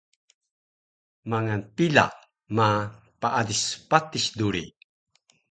[1.29, 2.05] mangal pila
[2.55, 2.67] ma
[3.21, 4.63] paadis patis duri